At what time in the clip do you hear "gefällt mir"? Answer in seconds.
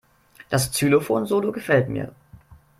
1.51-2.11